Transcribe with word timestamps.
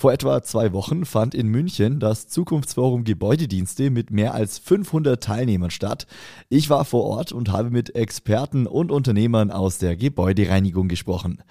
Vor 0.00 0.12
etwa 0.12 0.40
zwei 0.44 0.72
Wochen 0.72 1.04
fand 1.04 1.34
in 1.34 1.48
München 1.48 1.98
das 1.98 2.28
Zukunftsforum 2.28 3.02
Gebäudedienste 3.02 3.90
mit 3.90 4.12
mehr 4.12 4.32
als 4.32 4.60
500 4.60 5.20
Teilnehmern 5.20 5.72
statt. 5.72 6.06
Ich 6.48 6.70
war 6.70 6.84
vor 6.84 7.02
Ort 7.02 7.32
und 7.32 7.50
habe 7.50 7.70
mit 7.70 7.96
Experten 7.96 8.68
und 8.68 8.92
Unternehmern 8.92 9.50
aus 9.50 9.78
der 9.78 9.96
Gebäudereinigung 9.96 10.86
gesprochen. 10.86 11.42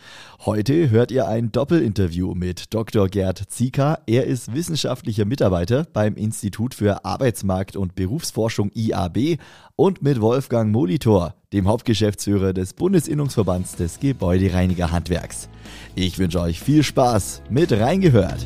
Heute 0.45 0.89
hört 0.89 1.11
ihr 1.11 1.27
ein 1.27 1.51
Doppelinterview 1.51 2.35
mit 2.35 2.73
Dr. 2.73 3.09
Gerd 3.09 3.43
Zieker. 3.49 3.99
Er 4.07 4.23
ist 4.23 4.53
wissenschaftlicher 4.53 5.25
Mitarbeiter 5.25 5.85
beim 5.91 6.15
Institut 6.15 6.73
für 6.73 7.03
Arbeitsmarkt 7.03 7.75
und 7.75 7.95
Berufsforschung 7.95 8.71
IAB 8.73 9.39
und 9.75 10.01
mit 10.01 10.21
Wolfgang 10.21 10.71
Molitor, 10.71 11.35
dem 11.51 11.67
Hauptgeschäftsführer 11.67 12.53
des 12.53 12.73
Bundesinnungsverbands 12.73 13.75
des 13.75 13.99
Gebäudereinigerhandwerks. 13.99 15.49
Ich 15.95 16.19
wünsche 16.19 16.41
euch 16.41 16.59
viel 16.59 16.83
Spaß 16.83 17.41
mit 17.49 17.71
reingehört. 17.71 18.36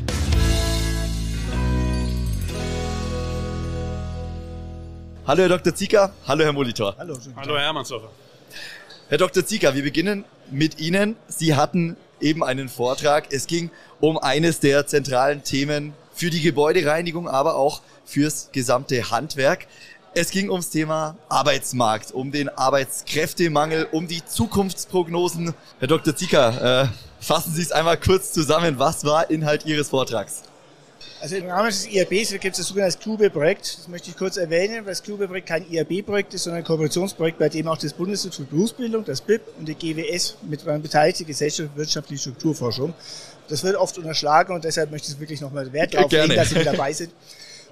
Hallo 5.24 5.42
Herr 5.42 5.48
Dr. 5.48 5.74
Zieker, 5.74 6.12
hallo 6.26 6.44
Herr 6.44 6.52
Molitor. 6.52 6.96
Hallo, 6.98 7.16
hallo 7.36 7.56
Herr 7.56 7.64
Hermannsdorfer. 7.64 8.08
Herr 9.08 9.18
Dr. 9.18 9.46
Zieker, 9.46 9.74
wir 9.74 9.82
beginnen 9.82 10.24
mit 10.50 10.80
Ihnen. 10.80 11.16
Sie 11.28 11.54
hatten 11.54 11.96
eben 12.20 12.42
einen 12.42 12.68
Vortrag. 12.68 13.32
Es 13.32 13.46
ging 13.46 13.70
um 14.00 14.18
eines 14.18 14.60
der 14.60 14.86
zentralen 14.86 15.44
Themen 15.44 15.92
für 16.12 16.30
die 16.30 16.40
Gebäudereinigung, 16.40 17.28
aber 17.28 17.54
auch 17.54 17.82
fürs 18.04 18.50
gesamte 18.52 19.10
Handwerk. 19.10 19.66
Es 20.14 20.30
ging 20.30 20.50
ums 20.50 20.70
Thema 20.70 21.16
Arbeitsmarkt, 21.28 22.12
um 22.12 22.32
den 22.32 22.48
Arbeitskräftemangel, 22.48 23.88
um 23.92 24.08
die 24.08 24.24
Zukunftsprognosen. 24.24 25.54
Herr 25.78 25.88
Dr. 25.88 26.14
Zieker, 26.14 26.82
äh, 26.82 26.88
fassen 27.22 27.54
Sie 27.54 27.62
es 27.62 27.72
einmal 27.72 27.96
kurz 27.96 28.32
zusammen. 28.32 28.78
Was 28.78 29.04
war 29.04 29.30
Inhalt 29.30 29.64
Ihres 29.64 29.88
Vortrags? 29.88 30.42
Also 31.20 31.36
im 31.36 31.46
Rahmen 31.48 31.68
des 31.68 31.86
IABs 31.86 32.30
gibt 32.30 32.46
es 32.46 32.56
das 32.56 32.66
sogenannte 32.66 32.98
Klube-Projekt. 32.98 33.78
Das 33.78 33.86
möchte 33.86 34.10
ich 34.10 34.16
kurz 34.16 34.36
erwähnen, 34.36 34.84
weil 34.84 34.90
das 34.90 35.04
Klube-Projekt 35.04 35.46
kein 35.46 35.70
IAB-Projekt 35.70 36.34
ist, 36.34 36.44
sondern 36.44 36.62
ein 36.62 36.64
Kooperationsprojekt, 36.64 37.38
bei 37.38 37.48
dem 37.48 37.68
auch 37.68 37.78
das 37.78 37.92
Bundesinstitut 37.92 38.48
für 38.48 38.56
Berufsbildung, 38.56 39.04
das 39.04 39.20
BIP 39.20 39.40
und 39.56 39.68
die 39.68 39.76
GWS 39.76 40.38
mit 40.42 40.66
daran 40.66 40.82
beteiligt, 40.82 41.20
die 41.20 41.24
Gesellschaft 41.24 41.70
für 41.72 41.78
wirtschaftliche 41.78 42.22
Strukturforschung. 42.22 42.92
Das 43.48 43.62
wird 43.62 43.76
oft 43.76 43.96
unterschlagen 43.98 44.52
und 44.52 44.64
deshalb 44.64 44.90
möchte 44.90 45.12
ich 45.12 45.20
wirklich 45.20 45.40
nochmal 45.40 45.72
Wert 45.72 45.94
darauf 45.94 46.10
legen, 46.10 46.34
dass 46.34 46.50
Sie 46.50 46.56
mit 46.56 46.66
dabei 46.66 46.92
sind. 46.92 47.12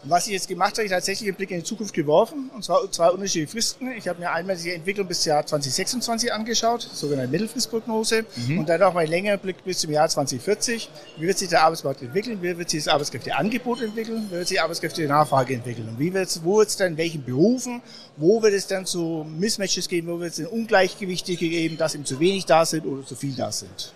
Und 0.03 0.09
was 0.09 0.27
ich 0.27 0.33
jetzt 0.33 0.49
gemacht 0.49 0.73
habe, 0.79 0.85
ich 0.85 0.91
tatsächlich 0.91 1.29
einen 1.29 1.37
Blick 1.37 1.51
in 1.51 1.59
die 1.59 1.65
Zukunft 1.65 1.93
geworfen, 1.93 2.51
und 2.55 2.65
zwar 2.65 2.91
zwei 2.91 3.11
unterschiedliche 3.11 3.53
Fristen. 3.53 3.91
Ich 3.93 4.09
habe 4.09 4.19
mir 4.19 4.33
einmal 4.33 4.57
die 4.57 4.71
Entwicklung 4.71 5.07
bis 5.07 5.21
zum 5.21 5.31
Jahr 5.31 5.45
2026 5.45 6.33
angeschaut, 6.33 6.81
sogenannte 6.81 7.31
Mittelfristprognose, 7.31 8.25
mhm. 8.49 8.61
und 8.61 8.69
dann 8.69 8.83
auch 8.83 8.95
mal 8.95 9.01
einen 9.01 9.11
längeren 9.11 9.39
Blick 9.39 9.63
bis 9.63 9.81
zum 9.81 9.91
Jahr 9.91 10.09
2040. 10.09 10.89
Wie 11.19 11.27
wird 11.27 11.37
sich 11.37 11.51
der 11.51 11.65
Arbeitsmarkt 11.65 12.01
entwickeln? 12.01 12.41
Wie 12.41 12.57
wird 12.57 12.71
sich 12.71 12.85
das 12.85 12.95
Arbeitskräfteangebot 12.95 13.83
entwickeln? 13.83 14.27
Wie 14.29 14.37
wird 14.37 14.49
sich 14.49 14.57
die 14.57 14.61
Arbeitskräfte-Nachfrage 14.61 15.55
entwickeln? 15.55 15.89
Und 15.91 15.99
wie 15.99 16.15
wird's, 16.15 16.41
wo 16.43 16.59
wird 16.59 16.69
es 16.71 16.77
dann, 16.79 16.93
in 16.93 16.97
welchen 16.97 17.23
Berufen, 17.23 17.83
wo 18.17 18.41
wird 18.43 18.55
es 18.55 18.67
dann 18.67 18.87
zu 18.87 19.27
Mismatches 19.29 19.87
geben, 19.87 20.09
wo 20.09 20.19
wird 20.19 20.33
es 20.33 20.47
Ungleichgewichte 20.47 21.37
geben, 21.37 21.77
dass 21.77 21.95
eben 21.95 22.07
zu 22.07 22.19
wenig 22.19 22.47
da 22.47 22.65
sind 22.65 22.87
oder 22.87 23.05
zu 23.05 23.17
viel 23.17 23.35
da 23.35 23.53
sind? 23.53 23.93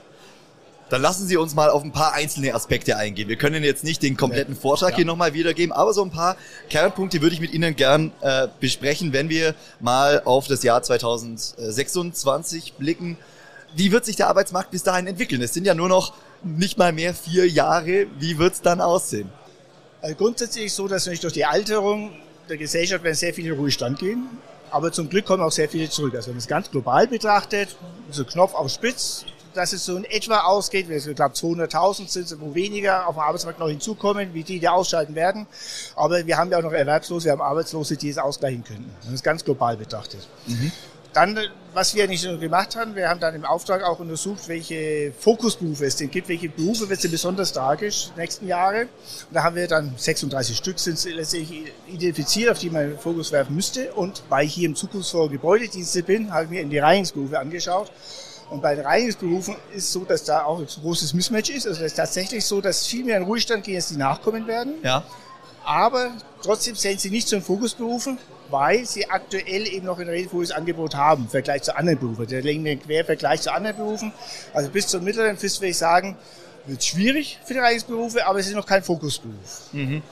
Dann 0.91 1.01
lassen 1.01 1.27
Sie 1.27 1.37
uns 1.37 1.55
mal 1.55 1.71
auf 1.71 1.83
ein 1.83 1.93
paar 1.93 2.13
einzelne 2.13 2.55
Aspekte 2.55 2.97
eingehen. 2.97 3.29
Wir 3.29 3.37
können 3.37 3.65
jetzt 3.65 3.85
nicht 3.85 4.03
den 4.03 4.17
kompletten 4.17 4.55
Vortrag 4.55 4.91
ja. 4.91 4.97
hier 4.97 5.07
nochmal 5.07 5.33
wiedergeben, 5.33 5.73
aber 5.73 5.95
so 5.95 6.03
ein 6.03 6.11
paar 6.11 6.37
Kernpunkte 6.69 7.23
würde 7.23 7.35
ich 7.35 7.41
mit 7.41 7.53
Ihnen 7.53 7.75
gern 7.75 8.13
äh, 8.21 8.49
besprechen, 8.61 9.13
wenn 9.13 9.29
wir 9.29 9.55
mal 9.81 10.23
auf 10.25 10.47
das 10.47 10.63
Jahr 10.63 10.83
2026 10.83 12.75
blicken. 12.75 13.17
Wie 13.75 13.93
wird 13.93 14.05
sich 14.05 14.17
der 14.17 14.29
Arbeitsmarkt 14.29 14.71
bis 14.71 14.83
dahin 14.83 15.07
entwickeln? 15.07 15.41
Es 15.43 15.55
sind 15.55 15.67
ja 15.67 15.75
nur 15.75 15.89
noch 15.89 16.13
nicht 16.43 16.77
mal 16.79 16.93
mehr 16.93 17.15
vier 17.15 17.49
Jahre. 17.49 18.07
Wie 18.19 18.39
wird 18.39 18.55
es 18.55 18.61
dann 18.61 18.81
aussehen? 18.81 19.31
Also 20.03 20.17
grundsätzlich 20.17 20.67
ist 20.67 20.77
so, 20.77 20.87
dass 20.87 21.05
durch 21.05 21.33
die 21.33 21.47
Alterung 21.47 22.13
der 22.49 22.59
Gesellschaft 22.59 23.03
werden 23.03 23.15
sehr 23.15 23.33
viele 23.33 23.53
in 23.53 23.59
Ruhestand 23.59 23.99
gehen. 23.99 24.29
Aber 24.71 24.93
zum 24.93 25.09
Glück 25.09 25.25
kommen 25.25 25.43
auch 25.43 25.53
sehr 25.53 25.69
viele 25.69 25.89
zurück. 25.89 26.15
Also 26.15 26.29
wenn 26.29 26.35
man 26.35 26.41
es 26.41 26.47
ganz 26.47 26.71
global 26.71 27.07
betrachtet, 27.07 27.77
so 28.11 28.25
Knopf 28.25 28.55
auf 28.55 28.71
Spitz, 28.71 29.25
dass 29.55 29.73
es 29.73 29.85
so 29.85 29.97
in 29.97 30.05
etwa 30.05 30.41
ausgeht. 30.41 30.89
Ich 30.91 31.05
glaube, 31.15 31.35
200.000 31.35 32.09
sind 32.09 32.25
es, 32.25 32.41
wo 32.41 32.55
weniger 32.55 33.07
auf 33.07 33.15
dem 33.15 33.21
Arbeitsmarkt 33.21 33.59
noch 33.59 33.69
hinzukommen, 33.69 34.35
wie 34.35 34.43
die, 34.43 34.59
die 34.59 34.69
ausscheiden 34.69 35.15
werden. 35.15 35.47
Aber 35.97 36.27
wir 36.27 36.37
haben 36.37 36.51
ja 36.51 36.59
auch 36.59 36.63
noch 36.63 36.73
Erwerbslose, 36.73 37.27
wir 37.27 37.33
haben 37.33 37.43
Arbeitslose, 37.43 37.97
die 37.97 38.11
es 38.11 38.19
ausgleichen 38.19 38.65
könnten. 38.65 38.91
Das 39.05 39.13
ist 39.13 39.25
ganz 39.25 39.45
global 39.45 39.77
betrachtet. 39.77 40.27
Mhm. 40.47 40.73
Dann, 41.15 41.39
was 41.73 41.95
wir 41.95 42.09
nicht 42.09 42.25
nur 42.25 42.39
gemacht 42.39 42.75
haben, 42.75 42.97
wir 42.97 43.09
haben 43.09 43.21
dann 43.21 43.37
im 43.37 43.45
Auftrag 43.45 43.85
auch 43.85 44.01
untersucht, 44.01 44.49
welche 44.49 45.13
Fokusberufe 45.17 45.87
es 45.87 45.95
denn 45.95 46.11
gibt, 46.11 46.29
welche 46.29 46.49
Berufe 46.49 46.89
wird 46.89 46.99
es 46.99 47.03
denn 47.03 47.13
besonders 47.13 47.53
tragisch 47.53 48.11
nächsten 48.17 48.49
Jahre. 48.49 48.83
Und 48.83 48.89
da 49.31 49.45
haben 49.45 49.55
wir 49.55 49.69
dann 49.69 49.95
36 49.97 50.57
Stück 50.57 50.81
sind 50.81 51.03
letztendlich 51.05 51.73
identifiziert, 51.87 52.51
auf 52.51 52.59
die 52.59 52.69
man 52.69 52.99
Fokus 52.99 53.31
werfen 53.31 53.55
müsste. 53.55 53.93
Und 53.95 54.25
weil 54.29 54.47
ich 54.47 54.55
hier 54.55 54.69
im 54.69 54.75
Zukunftsfonds 54.75 55.31
Gebäudedienste 55.31 56.03
bin, 56.03 56.33
habe 56.33 56.45
ich 56.45 56.51
mir 56.51 56.63
in 56.63 56.71
die 56.71 56.79
Reinigungsberufe 56.81 57.39
angeschaut. 57.39 57.93
Und 58.51 58.63
bei 58.63 58.75
den 58.75 58.85
Reinigungsberufen 58.85 59.57
ist 59.75 59.85
es 59.85 59.93
so, 59.93 60.05
dass 60.05 60.25
da 60.25 60.45
auch 60.45 60.59
ein 60.59 60.67
großes 60.67 61.15
Mismatch 61.15 61.51
ist. 61.51 61.67
Also 61.67 61.81
es 61.81 61.93
ist 61.93 61.97
tatsächlich 61.97 62.45
so, 62.45 62.61
dass 62.61 62.87
viel 62.87 63.05
mehr 63.05 63.17
in 63.17 63.25
Ruhestand 63.25 63.65
gehen, 63.65 63.77
als 63.77 63.89
die 63.89 63.97
nachkommen 63.97 64.47
werden. 64.47 64.75
Ja. 64.83 65.03
Aber 65.65 66.11
trotzdem 66.43 66.75
zählen 66.77 66.99
sie 66.99 67.11
nicht 67.11 67.27
zu 67.27 67.37
den 67.37 67.43
Fokusberufen, 67.43 68.19
weil 68.51 68.85
sie 68.85 69.09
aktuell 69.09 69.67
eben 69.67 69.87
noch 69.87 69.99
ein 69.99 70.09
relativ 70.09 70.33
hohes 70.33 70.51
Angebot 70.51 70.95
haben 70.95 71.25
im 71.25 71.31
Vergleich 71.31 71.63
zu 71.63 71.75
anderen 71.77 71.99
Berufen. 71.99 72.27
Der 72.27 72.43
legen 72.43 72.65
den 72.65 72.81
Quervergleich 72.83 73.41
zu 73.41 73.53
anderen 73.53 73.77
Berufen. 73.77 74.13
Also 74.53 74.71
bis 74.71 74.89
zum 74.89 75.03
mittleren 75.05 75.39
Frist 75.39 75.61
würde 75.61 75.71
ich 75.71 75.79
sagen, 75.79 76.17
wird 76.67 76.85
schwierig 76.85 77.39
für 77.45 77.55
die 77.55 77.61
Reinigungsberufe, 77.61 78.27
aber 78.27 78.39
es 78.39 78.47
ist 78.47 78.55
noch 78.55 78.67
kein 78.67 78.83
Fokusberuf. 78.83 79.73
Mhm. 79.73 80.03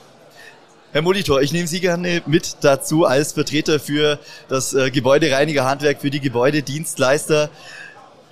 Herr 0.91 1.01
Molitor, 1.01 1.41
ich 1.41 1.51
nehme 1.51 1.67
Sie 1.67 1.79
gerne 1.79 2.21
mit 2.27 2.57
dazu 2.61 3.05
als 3.05 3.33
Vertreter 3.33 3.79
für 3.79 4.19
das 4.47 4.75
äh, 4.75 4.91
Gebäudereinigerhandwerk, 4.91 5.99
für 5.99 6.11
die 6.11 6.19
Gebäudedienstleister. 6.19 7.49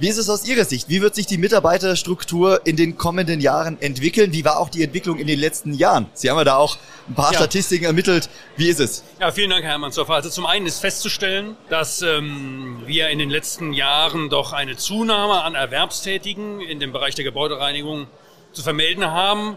Wie 0.02 0.10
ist 0.10 0.18
es 0.18 0.32
aus 0.32 0.48
Ihrer 0.48 0.66
Sicht? 0.66 0.90
Wie 0.90 1.00
wird 1.00 1.14
sich 1.14 1.28
die 1.28 1.38
Mitarbeiterstruktur 1.38 2.62
in 2.66 2.76
den 2.76 2.98
kommenden 2.98 3.40
Jahren 3.40 3.80
entwickeln? 3.80 4.34
Wie 4.34 4.44
war 4.44 4.58
auch 4.58 4.70
die 4.70 4.82
Entwicklung 4.82 5.20
in 5.20 5.28
den 5.28 5.38
letzten 5.38 5.76
Jahren? 5.76 6.08
Sie 6.16 6.28
haben 6.28 6.40
ja 6.40 6.44
da 6.44 6.56
auch 6.56 6.80
ein 7.08 7.14
paar 7.14 7.32
ja. 7.32 7.38
Statistiken 7.38 7.86
ermittelt. 7.86 8.28
Wie 8.58 8.68
ist 8.68 8.80
es? 8.80 9.04
Ja, 9.20 9.32
vielen 9.32 9.52
Dank, 9.52 9.62
Herr 9.62 9.74
Hermannsdorfer. 9.74 10.16
Also 10.16 10.32
zum 10.32 10.48
einen 10.48 10.66
ist 10.66 10.80
festzustellen, 10.80 11.56
dass 11.70 12.02
ähm, 12.02 12.82
wir 12.88 13.10
in 13.10 13.20
den 13.20 13.30
letzten 13.30 13.74
Jahren 13.74 14.32
doch 14.32 14.54
eine 14.54 14.76
Zunahme 14.76 15.44
an 15.44 15.54
Erwerbstätigen 15.54 16.62
in 16.62 16.80
dem 16.80 16.92
Bereich 16.92 17.14
der 17.14 17.24
Gebäudereinigung 17.24 18.08
zu 18.54 18.64
vermelden 18.64 19.06
haben. 19.06 19.56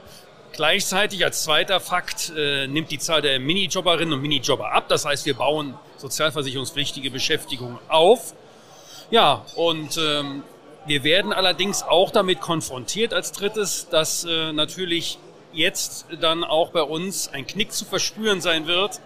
Gleichzeitig 0.53 1.25
als 1.25 1.43
zweiter 1.43 1.81
Fakt 1.81 2.35
äh, 2.37 2.67
nimmt 2.67 2.91
die 2.91 2.99
Zahl 2.99 3.23
der 3.23 3.41
Minijobberinnen 3.41 4.13
und 4.13 4.21
Minijobber 4.21 4.73
ab. 4.73 4.91
Das 4.91 5.07
heißt, 5.07 5.25
wir 5.25 5.37
bauen 5.37 5.73
sozialversicherungspflichtige 5.97 7.11
Beschäftigung 7.11 7.79
auf. 7.89 8.35
Ja, 9.15 9.45
und 9.55 9.97
ähm, 9.97 10.43
wir 10.87 11.05
werden 11.05 11.33
allerdings 11.33 11.85
auch 11.85 12.11
damit 12.11 12.41
konfrontiert 12.41 13.15
als 13.15 13.31
drittes, 13.31 13.87
dass 13.89 14.25
äh, 14.25 14.53
natürlich 14.53 15.21
jetzt 15.53 16.07
dann 16.21 16.43
auch 16.43 16.71
bei 16.71 16.83
uns 16.83 17.29
ein 17.29 17.47
Knick 17.47 17.71
zu 17.71 17.85
verspüren 17.85 18.41
sein 18.41 18.67
wird 18.67 19.01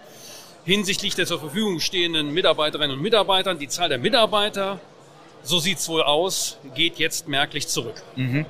hinsichtlich 0.65 1.13
der 1.13 1.27
zur 1.27 1.39
Verfügung 1.39 1.79
stehenden 1.79 2.33
Mitarbeiterinnen 2.33 2.97
und 2.97 3.03
Mitarbeitern. 3.03 3.59
Die 3.59 3.67
Zahl 3.67 3.89
der 3.89 3.99
Mitarbeiter, 3.99 4.79
so 5.43 5.59
sieht's 5.59 5.87
wohl 5.87 6.01
aus, 6.01 6.57
geht 6.73 6.97
jetzt 6.97 7.27
merklich 7.27 7.67
zurück. 7.67 8.01
Mhm. 8.15 8.47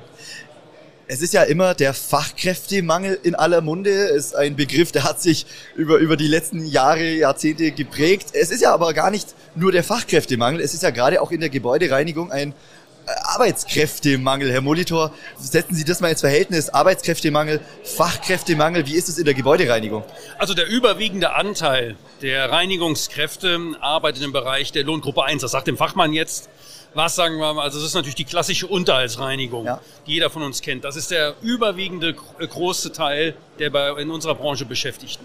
Es 1.12 1.22
ist 1.22 1.34
ja 1.34 1.42
immer 1.42 1.74
der 1.74 1.92
Fachkräftemangel 1.92 3.18
in 3.24 3.34
aller 3.34 3.62
Munde. 3.62 3.90
Ist 3.90 4.36
ein 4.36 4.54
Begriff, 4.54 4.92
der 4.92 5.02
hat 5.02 5.20
sich 5.20 5.44
über, 5.74 5.96
über 5.96 6.16
die 6.16 6.28
letzten 6.28 6.64
Jahre, 6.64 7.02
Jahrzehnte 7.02 7.72
geprägt. 7.72 8.28
Es 8.32 8.52
ist 8.52 8.62
ja 8.62 8.72
aber 8.72 8.94
gar 8.94 9.10
nicht 9.10 9.34
nur 9.56 9.72
der 9.72 9.82
Fachkräftemangel. 9.82 10.60
Es 10.60 10.72
ist 10.72 10.84
ja 10.84 10.90
gerade 10.90 11.20
auch 11.20 11.32
in 11.32 11.40
der 11.40 11.48
Gebäudereinigung 11.48 12.30
ein 12.30 12.52
äh, 12.52 13.10
Arbeitskräftemangel. 13.24 14.52
Herr 14.52 14.60
Molitor, 14.60 15.12
setzen 15.36 15.74
Sie 15.74 15.82
das 15.82 16.00
mal 16.00 16.10
ins 16.10 16.20
Verhältnis. 16.20 16.68
Arbeitskräftemangel, 16.68 17.58
Fachkräftemangel. 17.82 18.86
Wie 18.86 18.94
ist 18.94 19.08
es 19.08 19.18
in 19.18 19.24
der 19.24 19.34
Gebäudereinigung? 19.34 20.04
Also 20.38 20.54
der 20.54 20.68
überwiegende 20.68 21.34
Anteil 21.34 21.96
der 22.22 22.52
Reinigungskräfte 22.52 23.58
arbeitet 23.80 24.22
im 24.22 24.32
Bereich 24.32 24.70
der 24.70 24.84
Lohngruppe 24.84 25.24
1. 25.24 25.42
Das 25.42 25.50
sagt 25.50 25.66
dem 25.66 25.76
Fachmann 25.76 26.12
jetzt 26.12 26.48
was 26.94 27.14
sagen 27.14 27.38
wir 27.38 27.54
mal, 27.54 27.62
also 27.62 27.78
das 27.78 27.88
ist 27.88 27.94
natürlich 27.94 28.16
die 28.16 28.24
klassische 28.24 28.66
Unterhaltsreinigung, 28.66 29.64
ja. 29.64 29.80
die 30.06 30.14
jeder 30.14 30.30
von 30.30 30.42
uns 30.42 30.60
kennt. 30.60 30.84
Das 30.84 30.96
ist 30.96 31.10
der 31.10 31.34
überwiegende 31.42 32.16
äh, 32.38 32.46
große 32.46 32.92
Teil 32.92 33.34
der 33.58 33.70
bei, 33.70 33.90
in 34.00 34.10
unserer 34.10 34.34
Branche 34.34 34.64
Beschäftigten. 34.64 35.24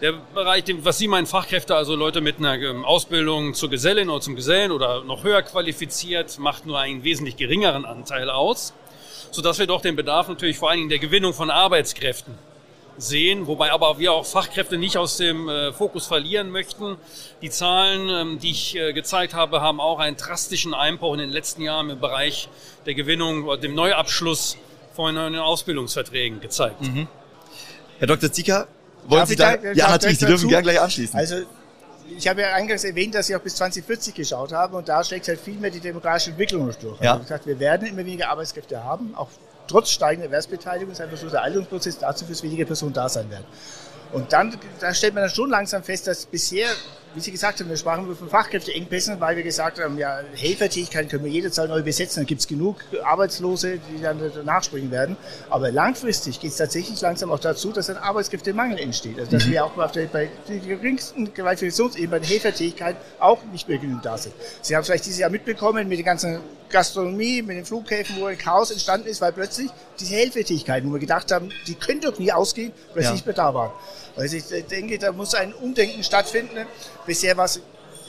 Der 0.00 0.12
Bereich, 0.12 0.64
was 0.82 0.98
Sie 0.98 1.08
meinen, 1.08 1.26
Fachkräfte, 1.26 1.74
also 1.74 1.96
Leute 1.96 2.20
mit 2.20 2.38
einer 2.38 2.54
ähm, 2.54 2.84
Ausbildung 2.84 3.54
zur 3.54 3.68
Gesellin 3.68 4.08
oder 4.08 4.20
zum 4.20 4.36
Gesellen 4.36 4.70
oder 4.70 5.02
noch 5.02 5.24
höher 5.24 5.42
qualifiziert, 5.42 6.38
macht 6.38 6.66
nur 6.66 6.78
einen 6.78 7.02
wesentlich 7.02 7.36
geringeren 7.36 7.84
Anteil 7.84 8.30
aus, 8.30 8.72
sodass 9.32 9.58
wir 9.58 9.66
doch 9.66 9.80
den 9.80 9.96
Bedarf 9.96 10.28
natürlich 10.28 10.56
vor 10.56 10.70
allen 10.70 10.78
Dingen 10.78 10.90
der 10.90 11.00
Gewinnung 11.00 11.34
von 11.34 11.50
Arbeitskräften 11.50 12.34
sehen, 12.98 13.46
wobei 13.46 13.72
aber 13.72 13.98
wir 13.98 14.12
auch 14.12 14.26
Fachkräfte 14.26 14.76
nicht 14.76 14.96
aus 14.96 15.16
dem 15.16 15.48
äh, 15.48 15.72
Fokus 15.72 16.06
verlieren 16.06 16.50
möchten. 16.50 16.96
Die 17.40 17.50
Zahlen, 17.50 18.08
ähm, 18.08 18.38
die 18.38 18.50
ich 18.50 18.76
äh, 18.76 18.92
gezeigt 18.92 19.34
habe, 19.34 19.60
haben 19.60 19.80
auch 19.80 20.00
einen 20.00 20.16
drastischen 20.16 20.74
Einbruch 20.74 21.14
in 21.14 21.20
den 21.20 21.30
letzten 21.30 21.62
Jahren 21.62 21.90
im 21.90 22.00
Bereich 22.00 22.48
der 22.86 22.94
Gewinnung 22.94 23.44
oder 23.44 23.58
dem 23.58 23.74
Neuabschluss 23.74 24.56
von 24.94 25.14
neuen 25.14 25.36
Ausbildungsverträgen 25.36 26.40
gezeigt. 26.40 26.82
Mhm. 26.82 27.06
Herr 27.98 28.08
Dr. 28.08 28.32
Zicker, 28.32 28.66
wollen 29.06 29.20
Darf 29.20 29.28
Sie 29.28 29.36
da? 29.36 29.56
da 29.56 29.72
ja, 29.72 29.90
natürlich, 29.90 30.18
Sie 30.18 30.26
dürfen 30.26 30.48
gerne 30.48 30.64
gleich 30.64 30.80
anschließen. 30.80 31.18
Also, 31.18 31.36
ich 32.16 32.26
habe 32.26 32.40
ja 32.40 32.54
eingangs 32.54 32.84
erwähnt, 32.84 33.14
dass 33.14 33.28
ich 33.28 33.36
auch 33.36 33.40
bis 33.40 33.54
2040 33.56 34.14
geschaut 34.14 34.52
habe 34.52 34.76
und 34.76 34.88
da 34.88 35.04
schlägt 35.04 35.28
halt 35.28 35.40
viel 35.40 35.54
mehr 35.54 35.70
die 35.70 35.80
demografische 35.80 36.30
Entwicklung 36.30 36.72
durch. 36.80 37.00
Ja. 37.00 37.12
Also 37.12 37.22
gesagt, 37.22 37.46
wir 37.46 37.58
werden 37.60 37.86
immer 37.86 38.04
weniger 38.04 38.30
Arbeitskräfte 38.30 38.82
haben, 38.82 39.14
auch 39.14 39.28
trotz 39.68 39.90
steigender 39.90 40.26
Erwerbsbeteiligung 40.26 40.92
ist 40.92 41.00
einfach 41.00 41.16
so 41.16 41.28
der 41.28 41.42
Alterungsprozess 41.42 41.98
dazu, 41.98 42.24
dass 42.24 42.42
weniger 42.42 42.64
Personen 42.64 42.92
da 42.92 43.08
sein 43.08 43.30
werden. 43.30 43.44
Und 44.12 44.32
dann 44.32 44.58
da 44.80 44.94
stellt 44.94 45.14
man 45.14 45.24
dann 45.24 45.30
schon 45.30 45.50
langsam 45.50 45.82
fest, 45.82 46.06
dass 46.06 46.26
bisher 46.26 46.68
wie 47.18 47.22
Sie 47.22 47.32
gesagt 47.32 47.58
haben, 47.58 47.68
wir 47.68 47.76
sprachen 47.76 48.14
von 48.14 48.28
Fachkräfteengpässen, 48.28 49.20
weil 49.20 49.36
wir 49.36 49.42
gesagt 49.42 49.80
haben, 49.80 49.98
ja, 49.98 50.20
Helfertätigkeiten 50.36 51.10
können 51.10 51.24
wir 51.24 51.32
jederzeit 51.32 51.68
neu 51.68 51.82
besetzen, 51.82 52.20
dann 52.20 52.26
gibt 52.26 52.42
es 52.42 52.46
genug 52.46 52.76
Arbeitslose, 53.02 53.80
die 53.90 54.00
dann 54.00 54.20
danach 54.32 54.62
springen 54.62 54.92
werden. 54.92 55.16
Aber 55.50 55.72
langfristig 55.72 56.38
geht 56.38 56.52
es 56.52 56.58
tatsächlich 56.58 57.00
langsam 57.00 57.32
auch 57.32 57.40
dazu, 57.40 57.72
dass 57.72 57.90
ein 57.90 57.96
Arbeitskräftemangel 57.96 58.78
entsteht. 58.78 59.18
Also 59.18 59.32
dass 59.32 59.46
mhm. 59.46 59.50
wir 59.50 59.64
auch 59.64 59.76
auf 59.76 59.90
der, 59.90 60.06
bei 60.06 60.28
den 60.48 60.64
geringsten 60.64 61.34
Qualifikationsebenen 61.34 62.10
bei 62.10 62.18
der 62.20 62.28
Helfertätigkeit 62.28 62.96
auch 63.18 63.42
nicht 63.50 63.68
mehr 63.68 63.78
genügend 63.78 64.04
da 64.04 64.16
sind. 64.16 64.34
Sie 64.62 64.76
haben 64.76 64.84
vielleicht 64.84 65.06
dieses 65.06 65.18
Jahr 65.18 65.30
mitbekommen 65.30 65.88
mit 65.88 65.98
den 65.98 66.06
ganzen 66.06 66.38
Gastronomie, 66.70 67.42
mit 67.42 67.56
den 67.56 67.64
Flughäfen, 67.64 68.16
wo 68.20 68.26
ein 68.26 68.38
Chaos 68.38 68.70
entstanden 68.70 69.08
ist, 69.08 69.20
weil 69.20 69.32
plötzlich 69.32 69.70
diese 69.98 70.14
Helfertätigkeiten, 70.14 70.88
wo 70.88 70.94
wir 70.94 71.00
gedacht 71.00 71.32
haben, 71.32 71.50
die 71.66 71.74
können 71.74 72.00
doch 72.00 72.16
nie 72.18 72.30
ausgehen, 72.30 72.72
weil 72.94 73.02
sie 73.02 73.08
ja. 73.08 73.12
nicht 73.12 73.26
mehr 73.26 73.34
da 73.34 73.52
waren. 73.54 73.72
Also 74.18 74.36
ich 74.36 74.44
denke, 74.66 74.98
da 74.98 75.12
muss 75.12 75.34
ein 75.34 75.54
Umdenken 75.54 76.02
stattfinden. 76.02 76.66
Bisher 77.08 77.34
war 77.38 77.46
es, 77.46 77.56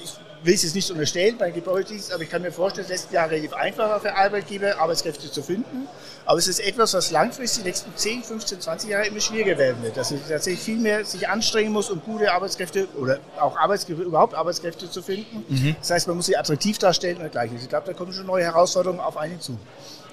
ich 0.04 0.12
will 0.44 0.54
es 0.54 0.64
jetzt 0.64 0.76
nicht 0.76 0.92
unterstellen 0.92 1.38
beim 1.38 1.54
Gebäudedienst, 1.54 2.12
aber 2.12 2.24
ich 2.24 2.30
kann 2.30 2.42
mir 2.42 2.52
vorstellen, 2.52 2.86
es 2.90 3.06
ist 3.06 3.14
Jahre 3.14 3.32
relativ 3.32 3.54
einfacher 3.54 3.98
für 4.02 4.14
Arbeitgeber, 4.14 4.78
Arbeitskräfte 4.78 5.32
zu 5.32 5.42
finden. 5.42 5.88
Aber 6.26 6.38
es 6.38 6.50
ist 6.50 6.60
etwas, 6.60 6.94
was 6.94 7.10
langfristig 7.10 7.64
die 7.64 7.70
nächsten 7.70 7.96
10, 7.96 8.24
15, 8.24 8.60
20 8.60 8.90
Jahre 8.90 9.08
immer 9.08 9.22
schwieriger 9.22 9.58
werden 9.58 9.82
wird. 9.82 9.96
Dass 9.96 10.12
man 10.12 10.20
tatsächlich 10.28 10.62
viel 10.62 10.80
mehr 10.80 11.06
sich 11.06 11.30
anstrengen 11.30 11.72
muss, 11.72 11.90
um 11.90 12.02
gute 12.02 12.30
Arbeitskräfte 12.34 12.90
oder 12.98 13.20
auch 13.40 13.56
Arbeitskräfte, 13.56 14.04
überhaupt 14.04 14.34
Arbeitskräfte 14.34 14.92
zu 14.92 15.02
finden. 15.02 15.46
Mhm. 15.48 15.78
Das 15.80 15.92
heißt, 15.92 16.08
man 16.08 16.18
muss 16.18 16.26
sie 16.26 16.36
attraktiv 16.36 16.78
darstellen 16.78 17.16
und 17.16 17.24
dergleichen. 17.24 17.58
Ich 17.58 17.70
glaube, 17.70 17.88
da 17.88 17.94
kommen 17.94 18.12
schon 18.12 18.26
neue 18.26 18.44
Herausforderungen 18.44 19.00
auf 19.00 19.16
einen 19.16 19.40
zu. 19.40 19.58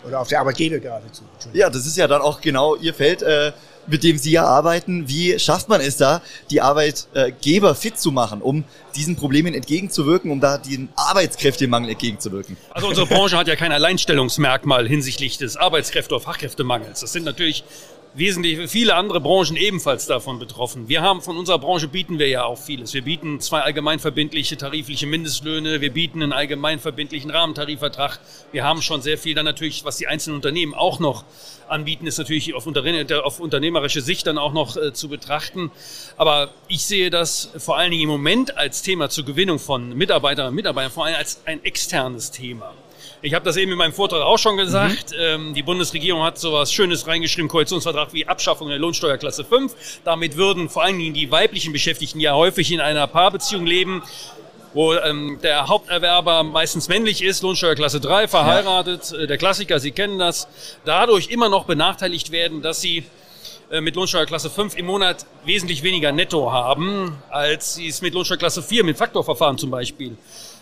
Oder 0.07 0.21
auf 0.21 0.29
der 0.29 0.39
Arbeitgeber 0.39 0.79
geradezu. 0.79 1.25
Ja, 1.53 1.69
das 1.69 1.87
ist 1.87 1.97
ja 1.97 2.07
dann 2.07 2.23
auch 2.23 2.41
genau 2.41 2.77
Ihr 2.77 2.95
Feld. 2.95 3.23
Äh 3.23 3.51
mit 3.87 4.05
dem 4.05 4.19
Sie 4.19 4.33
ja 4.33 4.45
arbeiten. 4.45 5.09
Wie 5.09 5.39
schafft 5.39 5.69
man 5.69 5.81
es 5.81 5.97
da, 5.97 6.23
die 6.51 6.61
Arbeitgeber 6.61 7.75
fit 7.75 7.99
zu 7.99 8.13
machen, 8.13 8.43
um 8.43 8.65
diesen 8.95 9.17
Problemen 9.17 9.55
entgegenzuwirken, 9.55 10.31
um 10.31 10.41
da 10.41 10.59
den 10.59 10.89
Arbeitskräftemangel 10.97 11.91
entgegenzuwirken? 11.91 12.57
Also 12.71 12.89
unsere 12.89 13.07
Branche 13.07 13.37
hat 13.37 13.49
ja 13.49 13.57
kein 13.57 13.73
Alleinstellungsmerkmal 13.73 14.89
hinsichtlich 14.89 15.39
des 15.39 15.57
Arbeitskräfte- 15.57 16.15
oder 16.15 16.21
Fachkräftemangels. 16.21 17.01
Das 17.01 17.13
sind 17.13 17.25
natürlich 17.25 17.65
wesentlich 18.17 18.71
viele 18.71 18.95
andere 18.95 19.21
Branchen 19.21 19.57
ebenfalls 19.57 20.07
davon 20.07 20.39
betroffen. 20.39 20.89
Wir 20.89 21.03
haben 21.03 21.21
von 21.21 21.37
unserer 21.37 21.59
Branche 21.59 21.87
bieten 21.87 22.19
wir 22.19 22.29
ja 22.29 22.45
auch 22.45 22.59
vieles. 22.59 22.95
Wir 22.95 23.03
bieten 23.03 23.41
zwei 23.41 23.61
allgemeinverbindliche 23.61 24.57
tarifliche 24.57 25.07
Mindestlöhne, 25.07 25.81
wir 25.81 25.93
bieten 25.93 26.23
einen 26.23 26.33
allgemeinverbindlichen 26.33 27.31
Rahmentarifvertrag. 27.31 28.19
Wir 28.53 28.65
haben 28.65 28.81
schon 28.81 29.03
sehr 29.03 29.19
viel 29.19 29.35
dann 29.35 29.45
natürlich, 29.45 29.85
was 29.85 29.99
die 29.99 30.07
einzelnen 30.07 30.37
Unternehmen 30.37 30.75
auch 30.75 30.99
noch 30.99 31.25
anbieten, 31.69 32.07
ist 32.07 32.19
natürlich 32.19 32.55
auf, 32.55 32.67
auf 32.67 33.41
unternehmerische 33.41 34.01
Sicht 34.01 34.27
dann 34.27 34.39
auch 34.39 34.53
noch 34.53 34.77
äh, 34.77 34.93
zu 34.93 35.09
betrachten. 35.09 35.71
Aber 36.17 36.51
ich 36.69 36.87
sehe 36.87 37.11
das 37.11 37.51
vor 37.59 37.77
allen 37.77 37.91
Dingen 37.91 38.05
im 38.05 38.09
Moment 38.09 38.57
als 38.57 38.83
Thema 38.83 39.11
zur 39.11 39.25
Gewinnung 39.25 39.59
von 39.59 39.97
Mitarbeiterinnen 39.97 40.51
und 40.51 40.57
Mitarbeitern, 40.57 40.93
vor 40.93 41.05
allem 41.05 41.17
als 41.17 41.41
ein 41.45 41.63
externes 41.65 42.31
Thema. 42.31 42.73
Ich 43.27 43.35
habe 43.35 43.45
das 43.45 43.57
eben 43.57 43.73
in 43.73 43.79
meinem 43.79 43.93
Vortrag 43.93 44.23
auch 44.23 44.39
schon 44.39 44.57
gesagt. 44.57 45.11
Mhm. 45.11 45.17
Ähm, 45.19 45.55
die 45.55 45.65
Bundesregierung 45.65 46.23
hat 46.23 46.39
sowas 46.39 46.73
Schönes 46.73 47.09
reingeschrieben, 47.09 47.49
Koalitionsvertrag 47.49 48.13
wie 48.13 48.25
Abschaffung 48.25 48.69
der 48.69 48.79
Lohnsteuerklasse 48.79 49.45
5. 49.45 49.75
Damit 50.05 50.37
würden 50.37 50.69
vor 50.69 50.85
allen 50.85 50.97
Dingen 50.97 51.13
die 51.13 51.29
weiblichen 51.33 51.73
Beschäftigten 51.73 52.21
ja 52.21 52.35
häufig 52.35 52.71
in 52.71 52.81
einer 52.81 53.09
Paarbeziehung 53.09 53.67
leben 53.67 54.03
wo 54.75 54.93
ähm, 54.93 55.39
der 55.43 55.69
Haupterwerber 55.69 56.43
meistens 56.43 56.89
männlich 56.89 57.23
ist, 57.23 57.43
Lohnsteuerklasse 57.43 57.99
3, 57.99 58.29
verheiratet, 58.29 59.11
ja. 59.11 59.21
äh, 59.21 59.27
der 59.27 59.39
Klassiker, 59.39 59.81
Sie 59.81 59.91
kennen 59.91 60.19
das, 60.19 60.49
dadurch 60.85 61.29
immer 61.29 61.49
noch 61.49 61.65
benachteiligt 61.65 62.31
werden, 62.31 62.61
dass 62.61 62.83
sie 62.83 63.05
äh, 63.71 63.81
mit 63.81 63.97
Lohnsteuerklasse 63.97 64.51
5 64.51 64.77
im 64.77 64.85
Monat 64.85 65.25
wesentlich 65.47 65.83
weniger 65.83 66.13
netto 66.13 66.53
haben, 66.53 67.17
als 67.31 67.77
sie 67.77 67.89
es 67.89 68.03
mit 68.03 68.13
Lohnsteuerklasse 68.13 68.63
4, 68.63 68.85
mit 68.85 68.99
Faktorverfahren 68.99 69.57
zum 69.57 69.71
Beispiel 69.71 70.19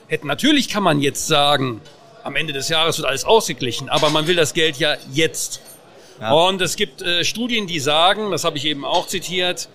hätten. 0.06 0.28
Natürlich 0.28 0.68
kann 0.68 0.84
man 0.84 1.00
jetzt 1.02 1.26
sagen, 1.26 1.80
am 2.24 2.36
Ende 2.36 2.52
des 2.52 2.68
Jahres 2.68 2.98
wird 2.98 3.06
alles 3.06 3.24
ausgeglichen, 3.24 3.88
aber 3.88 4.10
man 4.10 4.26
will 4.26 4.34
das 4.34 4.54
Geld 4.54 4.78
ja 4.78 4.96
jetzt. 5.12 5.60
Ja. 6.20 6.32
Und 6.32 6.60
es 6.62 6.76
gibt 6.76 7.02
äh, 7.02 7.22
Studien, 7.22 7.66
die 7.66 7.80
sagen, 7.80 8.30
das 8.30 8.44
habe 8.44 8.56
ich 8.56 8.64
eben 8.64 8.84
auch 8.84 9.06
zitiert, 9.06 9.68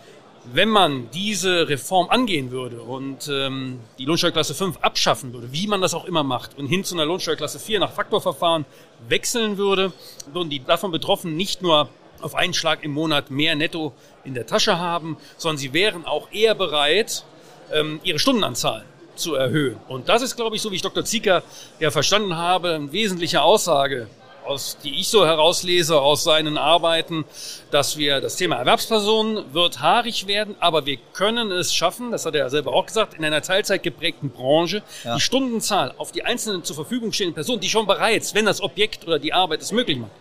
wenn 0.51 0.69
man 0.69 1.09
diese 1.11 1.69
Reform 1.69 2.09
angehen 2.09 2.49
würde 2.49 2.81
und 2.81 3.27
ähm, 3.31 3.79
die 3.99 4.05
Lohnsteuerklasse 4.05 4.55
5 4.55 4.77
abschaffen 4.81 5.31
würde, 5.33 5.53
wie 5.53 5.67
man 5.67 5.81
das 5.81 5.93
auch 5.93 6.05
immer 6.05 6.23
macht, 6.23 6.57
und 6.57 6.67
hin 6.67 6.83
zu 6.83 6.95
einer 6.95 7.05
Lohnsteuerklasse 7.05 7.59
4 7.59 7.79
nach 7.79 7.91
Faktorverfahren 7.91 8.65
wechseln 9.07 9.57
würde, 9.57 9.91
würden 10.33 10.49
die 10.49 10.63
davon 10.63 10.91
betroffen 10.91 11.35
nicht 11.35 11.61
nur 11.61 11.89
auf 12.21 12.35
einen 12.35 12.53
Schlag 12.53 12.83
im 12.83 12.91
Monat 12.91 13.29
mehr 13.29 13.55
netto 13.55 13.93
in 14.23 14.33
der 14.33 14.47
Tasche 14.47 14.79
haben, 14.79 15.17
sondern 15.37 15.57
sie 15.57 15.73
wären 15.73 16.05
auch 16.05 16.31
eher 16.31 16.55
bereit, 16.55 17.23
ähm, 17.71 17.99
ihre 18.03 18.17
Stundenanzahl 18.17 18.85
zu 19.19 19.35
erhöhen. 19.35 19.77
Und 19.87 20.09
das 20.09 20.21
ist, 20.21 20.35
glaube 20.35 20.55
ich, 20.55 20.61
so 20.61 20.71
wie 20.71 20.75
ich 20.75 20.81
Dr. 20.81 21.05
Zieker 21.05 21.43
ja 21.79 21.91
verstanden 21.91 22.35
habe, 22.35 22.73
eine 22.73 22.91
wesentliche 22.91 23.41
Aussage, 23.41 24.07
aus, 24.49 24.77
die 24.83 24.99
ich 24.99 25.07
so 25.07 25.25
herauslese 25.25 26.01
aus 26.01 26.23
seinen 26.23 26.57
Arbeiten, 26.57 27.25
dass 27.71 27.97
wir 27.97 28.19
das 28.19 28.35
Thema 28.35 28.55
Erwerbspersonen 28.55 29.53
wird 29.53 29.79
haarig 29.79 30.27
werden, 30.27 30.55
aber 30.59 30.85
wir 30.85 30.97
können 31.13 31.51
es 31.51 31.73
schaffen, 31.73 32.11
das 32.11 32.25
hat 32.25 32.33
er 32.33 32.41
ja 32.41 32.49
selber 32.49 32.73
auch 32.73 32.85
gesagt, 32.85 33.13
in 33.13 33.23
einer 33.23 33.41
Teilzeit 33.41 33.83
geprägten 33.83 34.31
Branche 34.31 34.81
ja. 35.03 35.15
die 35.15 35.21
Stundenzahl 35.21 35.93
auf 35.97 36.11
die 36.11 36.23
einzelnen 36.23 36.63
zur 36.63 36.75
Verfügung 36.75 37.13
stehenden 37.13 37.35
Personen, 37.35 37.61
die 37.61 37.69
schon 37.69 37.85
bereits, 37.85 38.33
wenn 38.33 38.45
das 38.45 38.61
Objekt 38.61 39.05
oder 39.05 39.19
die 39.19 39.33
Arbeit 39.33 39.61
es 39.61 39.71
möglich 39.71 39.99
macht, 39.99 40.11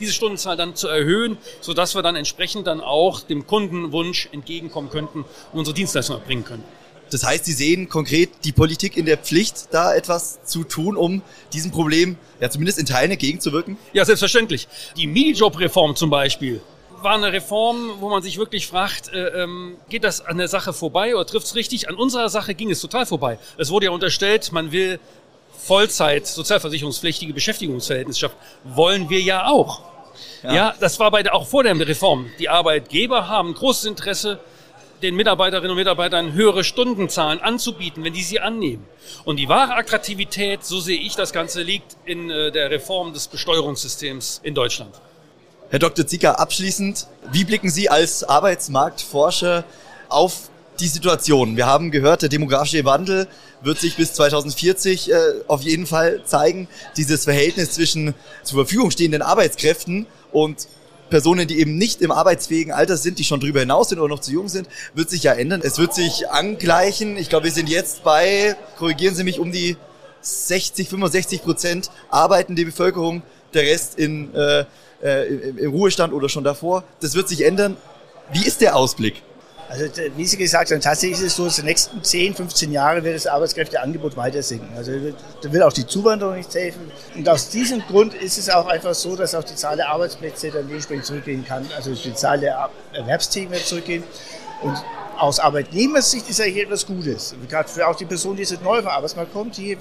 diese 0.00 0.12
Stundenzahl 0.12 0.56
dann 0.56 0.76
zu 0.76 0.88
erhöhen, 0.88 1.38
sodass 1.60 1.94
wir 1.94 2.02
dann 2.02 2.14
entsprechend 2.14 2.66
dann 2.66 2.80
auch 2.80 3.20
dem 3.20 3.46
Kundenwunsch 3.46 4.28
entgegenkommen 4.32 4.90
könnten 4.90 5.24
und 5.52 5.58
unsere 5.58 5.74
Dienstleistung 5.74 6.16
erbringen 6.16 6.44
können. 6.44 6.64
Das 7.10 7.24
heißt, 7.24 7.44
Sie 7.44 7.52
sehen 7.52 7.88
konkret 7.88 8.30
die 8.44 8.52
Politik 8.52 8.96
in 8.96 9.06
der 9.06 9.16
Pflicht, 9.18 9.68
da 9.72 9.94
etwas 9.94 10.44
zu 10.44 10.64
tun, 10.64 10.96
um 10.96 11.22
diesem 11.52 11.70
Problem 11.70 12.16
ja 12.40 12.50
zumindest 12.50 12.78
in 12.78 12.86
Teilen 12.86 13.10
entgegenzuwirken? 13.10 13.76
Ja, 13.92 14.04
selbstverständlich. 14.04 14.68
Die 14.96 15.06
Minijob-Reform 15.06 15.96
zum 15.96 16.10
Beispiel 16.10 16.60
war 17.02 17.14
eine 17.14 17.32
Reform, 17.32 18.00
wo 18.00 18.08
man 18.08 18.22
sich 18.22 18.38
wirklich 18.38 18.66
fragt, 18.66 19.12
äh, 19.12 19.42
ähm, 19.42 19.76
geht 19.88 20.04
das 20.04 20.20
an 20.20 20.38
der 20.38 20.48
Sache 20.48 20.72
vorbei 20.72 21.14
oder 21.14 21.26
trifft 21.26 21.46
es 21.46 21.54
richtig? 21.54 21.88
An 21.88 21.94
unserer 21.94 22.28
Sache 22.28 22.54
ging 22.54 22.70
es 22.70 22.80
total 22.80 23.06
vorbei. 23.06 23.38
Es 23.56 23.70
wurde 23.70 23.86
ja 23.86 23.92
unterstellt, 23.92 24.50
man 24.52 24.72
will 24.72 24.98
Vollzeit 25.56 26.26
sozialversicherungspflichtige 26.26 27.32
Beschäftigungsverhältnisse 27.32 28.20
schaffen. 28.20 28.36
Wollen 28.64 29.08
wir 29.10 29.20
ja 29.20 29.46
auch. 29.46 29.82
Ja. 30.42 30.54
ja, 30.54 30.74
das 30.80 30.98
war 31.00 31.10
bei 31.10 31.22
der, 31.22 31.34
auch 31.34 31.46
vor 31.46 31.62
der 31.62 31.78
Reform. 31.78 32.30
Die 32.38 32.48
Arbeitgeber 32.48 33.28
haben 33.28 33.54
großes 33.54 33.84
Interesse, 33.86 34.40
den 35.02 35.14
Mitarbeiterinnen 35.14 35.70
und 35.70 35.76
Mitarbeitern 35.76 36.32
höhere 36.32 36.64
Stundenzahlen 36.64 37.40
anzubieten, 37.40 38.04
wenn 38.04 38.12
die 38.12 38.22
sie 38.22 38.40
annehmen. 38.40 38.86
Und 39.24 39.36
die 39.36 39.48
wahre 39.48 39.74
Attraktivität, 39.74 40.64
so 40.64 40.80
sehe 40.80 40.98
ich 40.98 41.14
das 41.14 41.32
Ganze, 41.32 41.62
liegt 41.62 41.96
in 42.04 42.30
äh, 42.30 42.50
der 42.50 42.70
Reform 42.70 43.12
des 43.12 43.28
Besteuerungssystems 43.28 44.40
in 44.42 44.54
Deutschland. 44.54 44.94
Herr 45.70 45.78
Dr. 45.78 46.06
Zicker, 46.06 46.40
abschließend, 46.40 47.06
wie 47.30 47.44
blicken 47.44 47.68
Sie 47.68 47.90
als 47.90 48.24
Arbeitsmarktforscher 48.24 49.64
auf 50.08 50.48
die 50.80 50.88
Situation? 50.88 51.56
Wir 51.56 51.66
haben 51.66 51.90
gehört, 51.90 52.22
der 52.22 52.28
demografische 52.30 52.84
Wandel 52.84 53.28
wird 53.62 53.78
sich 53.78 53.96
bis 53.96 54.14
2040 54.14 55.10
äh, 55.10 55.16
auf 55.46 55.62
jeden 55.62 55.86
Fall 55.86 56.22
zeigen. 56.24 56.68
Dieses 56.96 57.24
Verhältnis 57.24 57.72
zwischen 57.72 58.14
zur 58.42 58.64
Verfügung 58.64 58.90
stehenden 58.90 59.22
Arbeitskräften 59.22 60.06
und 60.32 60.68
Personen, 61.10 61.48
die 61.48 61.58
eben 61.58 61.76
nicht 61.76 62.00
im 62.02 62.10
arbeitsfähigen 62.10 62.72
Alter 62.72 62.96
sind, 62.96 63.18
die 63.18 63.24
schon 63.24 63.40
drüber 63.40 63.60
hinaus 63.60 63.88
sind 63.88 63.98
oder 63.98 64.08
noch 64.08 64.20
zu 64.20 64.32
jung 64.32 64.48
sind, 64.48 64.68
wird 64.94 65.10
sich 65.10 65.22
ja 65.22 65.32
ändern. 65.32 65.60
Es 65.62 65.78
wird 65.78 65.94
sich 65.94 66.28
angleichen. 66.28 67.16
Ich 67.16 67.28
glaube, 67.28 67.44
wir 67.44 67.52
sind 67.52 67.68
jetzt 67.68 68.04
bei, 68.04 68.56
korrigieren 68.76 69.14
Sie 69.14 69.24
mich, 69.24 69.38
um 69.38 69.52
die 69.52 69.76
60, 70.20 70.88
65 70.88 71.42
Prozent 71.42 71.90
arbeitende 72.10 72.64
Bevölkerung, 72.64 73.22
der 73.54 73.62
Rest 73.62 73.98
in, 73.98 74.34
äh, 74.34 74.64
äh, 75.02 75.26
im 75.58 75.70
Ruhestand 75.70 76.12
oder 76.12 76.28
schon 76.28 76.44
davor. 76.44 76.84
Das 77.00 77.14
wird 77.14 77.28
sich 77.28 77.44
ändern. 77.44 77.76
Wie 78.32 78.46
ist 78.46 78.60
der 78.60 78.76
Ausblick? 78.76 79.22
Also 79.68 79.84
wie 80.16 80.24
Sie 80.24 80.38
gesagt 80.38 80.70
haben, 80.70 80.80
tatsächlich 80.80 81.18
ist 81.18 81.26
es 81.26 81.36
so, 81.36 81.44
dass 81.44 81.56
die 81.56 81.62
nächsten 81.62 82.02
10, 82.02 82.34
15 82.34 82.72
Jahre 82.72 83.04
wird 83.04 83.14
das 83.14 83.26
Arbeitskräfteangebot 83.26 84.16
weiter 84.16 84.42
sinken. 84.42 84.70
Also 84.76 84.92
da 85.42 85.52
wird 85.52 85.62
auch 85.62 85.72
die 85.72 85.86
Zuwanderung 85.86 86.36
nicht 86.36 86.54
helfen. 86.54 86.90
Und 87.14 87.28
aus 87.28 87.50
diesem 87.50 87.80
Grund 87.82 88.14
ist 88.14 88.38
es 88.38 88.48
auch 88.48 88.66
einfach 88.66 88.94
so, 88.94 89.14
dass 89.14 89.34
auch 89.34 89.44
die 89.44 89.54
Zahl 89.54 89.76
der 89.76 89.90
Arbeitsplätze 89.90 90.50
dann 90.50 90.68
dementsprechend 90.68 91.04
zurückgehen 91.04 91.44
kann. 91.46 91.66
Also 91.76 91.94
die 91.94 92.14
Zahl 92.14 92.40
der 92.40 92.70
Erwerbstätigen 92.94 93.52
wird 93.52 93.66
zurückgehen. 93.66 94.04
Und 94.62 94.82
aus 95.18 95.40
Arbeitnehmersicht 95.40 96.28
ist 96.28 96.40
eigentlich 96.40 96.64
etwas 96.64 96.86
Gutes. 96.86 97.34
Gerade 97.48 97.68
für 97.68 97.86
auch 97.86 97.96
die 97.96 98.04
Person, 98.04 98.36
die 98.36 98.42
jetzt 98.42 98.62
neu 98.62 98.78
vom 98.78 98.88
Arbeitsmarkt 98.88 99.32
kommt, 99.32 99.56
die 99.56 99.76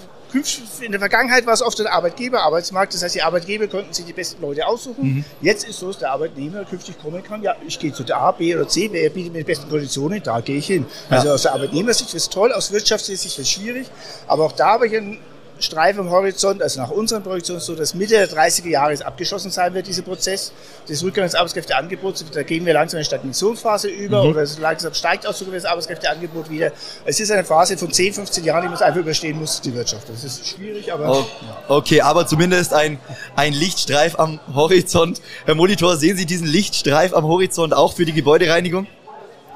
in 0.82 0.91
der 0.91 1.00
Vergangenheit 1.00 1.46
war 1.46 1.53
es 1.53 1.62
oft 1.62 1.79
der 1.79 1.91
Arbeitgeber-Arbeitsmarkt, 1.94 2.94
das 2.94 3.03
heißt, 3.03 3.15
die 3.15 3.22
Arbeitgeber 3.22 3.67
konnten 3.67 3.94
sich 3.94 4.06
die 4.06 4.13
besten 4.13 4.41
Leute 4.41 4.67
aussuchen. 4.67 5.03
Mhm. 5.03 5.25
Jetzt 5.41 5.67
ist 5.67 5.79
so, 5.79 5.88
dass 5.88 6.00
der 6.00 6.12
Arbeitnehmer 6.12 6.65
künftig 6.65 7.00
kommen 7.01 7.24
kann, 7.24 7.41
ja, 7.41 7.56
ich 7.65 7.79
gehe 7.79 7.94
zu 7.94 8.03
der 8.03 8.17
A, 8.17 8.32
B 8.32 8.56
oder 8.56 8.67
C, 8.67 8.89
wer 8.91 9.10
bietet 9.10 9.32
mir 9.32 9.39
die 9.39 9.46
besten 9.46 9.70
Konditionen, 9.70 10.22
da 10.22 10.41
gehe 10.41 10.58
ich 10.58 10.67
hin. 10.67 10.86
Ja. 11.10 11.17
Also 11.17 11.32
aus 11.32 11.44
der 11.44 11.53
Arbeitnehmersicht 11.53 12.13
ist 12.13 12.24
es 12.24 12.29
toll, 12.29 12.51
aus 12.51 12.72
wirtschaftlicher 12.72 13.22
Sicht 13.22 13.38
ist 13.38 13.41
es 13.41 13.50
schwierig, 13.50 13.88
aber 14.27 14.46
auch 14.46 14.51
da 14.51 14.74
habe 14.74 14.88
ich 14.88 14.98
einen 14.98 15.17
Streifen 15.59 16.01
am 16.01 16.09
Horizont, 16.09 16.61
also 16.61 16.79
nach 16.79 16.89
unseren 16.89 17.23
Projektionen 17.23 17.61
so, 17.61 17.75
dass 17.75 17.93
Mitte 17.93 18.13
der 18.13 18.29
30er 18.29 18.67
Jahre 18.67 19.05
abgeschlossen 19.05 19.51
sein 19.51 19.73
wird, 19.73 19.87
dieser 19.87 20.01
Prozess 20.01 20.51
des 20.87 21.03
Rückgangsarbeitskräfteangebots. 21.03 22.25
Da 22.31 22.43
gehen 22.43 22.65
wir 22.65 22.73
langsam 22.73 22.97
in 22.97 22.99
eine 22.99 23.05
Stagnationsphase 23.05 23.89
über 23.89 24.23
mhm. 24.23 24.31
oder 24.31 24.45
langsam 24.59 24.93
steigt 24.93 25.27
auch 25.27 25.33
sogar 25.33 25.55
das 25.55 25.65
Arbeitskräfteangebot 25.65 26.49
wieder. 26.49 26.71
Es 27.05 27.19
ist 27.19 27.31
eine 27.31 27.43
Phase 27.43 27.77
von 27.77 27.91
10, 27.91 28.13
15 28.13 28.43
Jahren, 28.43 28.63
die 28.63 28.69
man 28.69 28.77
einfach 28.77 28.99
überstehen 28.99 29.39
muss, 29.39 29.61
die 29.61 29.73
Wirtschaft. 29.73 30.09
Das 30.09 30.23
ist 30.23 30.47
schwierig, 30.47 30.91
aber... 30.91 31.19
Oh, 31.19 31.25
okay, 31.67 32.01
aber 32.01 32.27
zumindest 32.27 32.73
ein, 32.73 32.99
ein 33.35 33.53
Lichtstreif 33.53 34.19
am 34.19 34.39
Horizont. 34.53 35.21
Herr 35.45 35.55
Monitor, 35.55 35.97
sehen 35.97 36.17
Sie 36.17 36.25
diesen 36.25 36.47
Lichtstreif 36.47 37.13
am 37.13 37.25
Horizont 37.25 37.73
auch 37.73 37.93
für 37.93 38.05
die 38.05 38.13
Gebäudereinigung? 38.13 38.87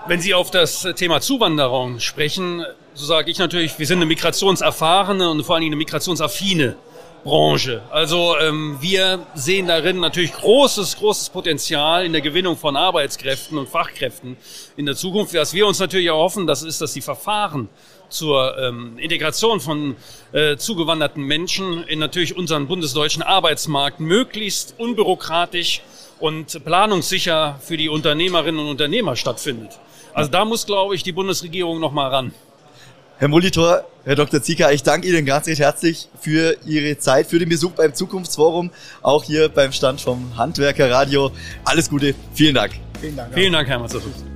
Wenn 0.08 0.20
Sie 0.20 0.34
auf 0.34 0.50
das 0.50 0.88
Thema 0.96 1.22
Zuwanderung 1.22 2.00
sprechen, 2.00 2.66
so 2.96 3.06
sage 3.06 3.30
ich 3.30 3.38
natürlich, 3.38 3.78
wir 3.78 3.86
sind 3.86 3.98
eine 3.98 4.08
migrationserfahrene 4.08 5.30
und 5.30 5.44
vor 5.44 5.56
allen 5.56 5.62
Dingen 5.62 5.74
eine 5.74 5.78
migrationsaffine 5.78 6.76
Branche. 7.24 7.84
Also 7.92 8.36
ähm, 8.40 8.78
wir 8.82 9.28
sehen 9.36 9.68
darin 9.68 10.00
natürlich 10.00 10.34
großes, 10.34 10.98
großes 10.98 11.30
Potenzial 11.30 12.04
in 12.04 12.14
der 12.14 12.22
Gewinnung 12.22 12.58
von 12.58 12.76
Arbeitskräften 12.76 13.60
und 13.60 13.70
Fachkräften 13.70 14.38
in 14.76 14.88
der 14.88 14.96
Zukunft. 14.96 15.36
Was 15.36 15.54
wir 15.54 15.68
uns 15.68 15.78
natürlich 15.78 16.08
erhoffen, 16.08 16.48
das 16.48 16.64
ist, 16.64 16.82
dass 16.82 16.94
die 16.94 17.02
Verfahren 17.02 17.70
zur 18.10 18.58
ähm, 18.58 18.98
Integration 18.98 19.60
von 19.60 19.96
äh, 20.32 20.58
zugewanderten 20.58 21.24
Menschen 21.24 21.84
in 21.84 22.00
natürlich 22.00 22.36
unseren 22.36 22.68
bundesdeutschen 22.68 23.22
Arbeitsmarkt 23.22 24.00
möglichst 24.00 24.74
unbürokratisch 24.80 25.82
und 26.22 26.64
planungssicher 26.64 27.60
für 27.62 27.78
die 27.78 27.90
Unternehmerinnen 27.90 28.60
und 28.60 28.68
Unternehmer 28.68 29.16
stattfindet. 29.16 29.80
Also 30.14 30.30
da 30.30 30.46
muss, 30.46 30.66
glaube 30.66 30.96
ich, 30.96 31.04
die 31.04 31.12
Bundesregierung 31.12 31.80
noch 31.80 31.92
mal 31.92 32.10
ran. 32.10 32.34
Herr 33.18 33.28
Molitor, 33.28 33.84
Herr 34.04 34.16
Dr. 34.16 34.42
Zieker, 34.42 34.72
ich 34.72 34.82
danke 34.82 35.08
Ihnen 35.08 35.26
ganz 35.28 35.48
recht 35.48 35.60
herzlich 35.60 36.10
für 36.20 36.58
Ihre 36.66 36.98
Zeit, 36.98 37.28
für 37.28 37.38
den 37.38 37.50
Besuch 37.50 37.72
beim 37.72 37.94
Zukunftsforum, 37.94 38.72
auch 39.04 39.24
hier 39.24 39.48
beim 39.50 39.72
Stand 39.72 40.02
vom 40.02 40.38
Handwerkerradio. 40.38 41.32
Alles 41.64 41.90
Gute, 41.90 42.16
vielen 42.34 42.56
Dank. 42.56 42.74
Vielen 43.00 43.16
Dank, 43.16 43.34
vielen 43.34 43.54
Dank 43.54 43.68
Herr 43.68 43.78
Matzerfuß. 43.78 44.31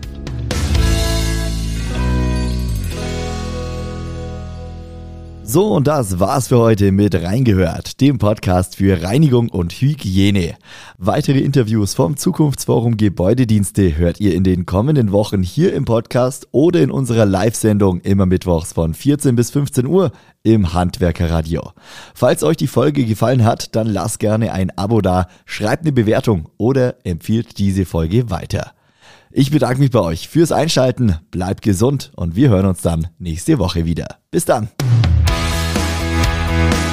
So, 5.56 5.68
und 5.68 5.88
das 5.88 6.20
war's 6.20 6.50
für 6.50 6.58
heute 6.58 6.92
mit 6.92 7.16
Reingehört, 7.16 8.02
dem 8.02 8.18
Podcast 8.18 8.76
für 8.76 9.02
Reinigung 9.02 9.48
und 9.48 9.72
Hygiene. 9.72 10.56
Weitere 10.98 11.40
Interviews 11.40 11.94
vom 11.94 12.18
Zukunftsforum 12.18 12.98
Gebäudedienste 12.98 13.96
hört 13.96 14.20
ihr 14.20 14.36
in 14.36 14.44
den 14.44 14.66
kommenden 14.66 15.14
Wochen 15.14 15.44
hier 15.44 15.74
im 15.74 15.86
Podcast 15.86 16.50
oder 16.52 16.82
in 16.82 16.92
unserer 16.92 17.26
Live-Sendung 17.26 18.02
immer 18.02 18.26
mittwochs 18.26 18.74
von 18.74 18.94
14 18.94 19.38
bis 19.38 19.50
15 19.52 19.86
Uhr 19.86 20.12
im 20.44 20.74
Handwerkerradio. 20.74 21.72
Falls 22.14 22.44
euch 22.44 22.58
die 22.58 22.68
Folge 22.68 23.06
gefallen 23.06 23.46
hat, 23.46 23.78
dann 23.78 23.88
lasst 23.88 24.20
gerne 24.20 24.52
ein 24.52 24.78
Abo 24.78 25.00
da, 25.00 25.30
schreibt 25.46 25.84
eine 25.84 25.94
Bewertung 25.94 26.50
oder 26.58 26.96
empfiehlt 27.06 27.60
diese 27.60 27.86
Folge 27.86 28.30
weiter. 28.30 28.74
Ich 29.32 29.52
bedanke 29.52 29.80
mich 29.80 29.92
bei 29.92 30.02
euch 30.02 30.28
fürs 30.28 30.52
Einschalten, 30.52 31.16
bleibt 31.32 31.62
gesund 31.62 32.12
und 32.18 32.36
wir 32.36 32.50
hören 32.50 32.66
uns 32.66 32.82
dann 32.82 33.08
nächste 33.20 33.58
Woche 33.58 33.86
wieder. 33.86 34.18
Bis 34.32 34.44
dann! 34.44 34.68
Thank 36.56 36.80
you. 36.80 36.85